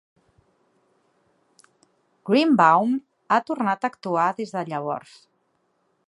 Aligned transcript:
Greenbaum 2.29 2.95
ha 3.35 3.39
tornat 3.51 3.85
a 3.85 3.91
actuar 3.93 4.25
des 4.39 4.55
de 4.57 4.63
llavors. 4.71 5.13